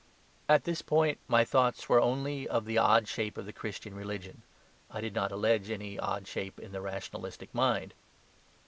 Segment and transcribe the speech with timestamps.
[0.49, 4.41] At this point my thoughts were only of the odd shape of the Christian religion;
[4.89, 7.93] I did not allege any odd shape in the rationalistic mind.